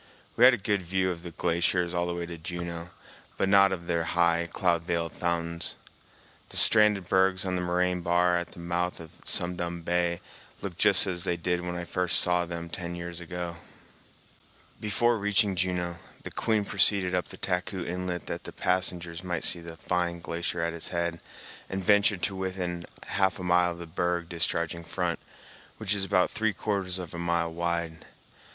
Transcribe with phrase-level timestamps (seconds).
[0.35, 2.89] We had a good view of the glaciers all the way to Juneau,
[3.37, 5.75] but not of their high, cloud veiled fountains.
[6.49, 10.19] The stranded bergs on the moraine bar at the mouth of Sum Dum Bay
[10.59, 13.57] looked just as they did when I first saw them ten years ago.
[14.79, 19.59] Before reaching Juneau, the Queen proceeded up the Taku Inlet that the passengers might see
[19.59, 21.19] the fine glacier at its head,
[21.69, 25.19] and ventured to within half a mile of the berg discharging front,
[25.77, 28.03] which is about three quarters of a mile wide.